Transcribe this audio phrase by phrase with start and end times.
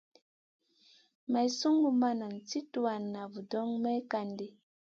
[1.31, 4.47] Maï sungu ma nan sli tuwan na vudoŋ may kan ɗi.